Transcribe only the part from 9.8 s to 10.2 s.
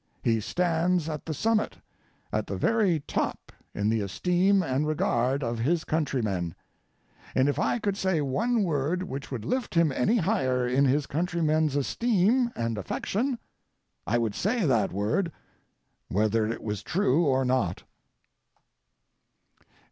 any